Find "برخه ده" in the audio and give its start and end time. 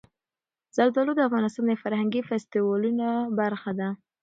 3.39-3.89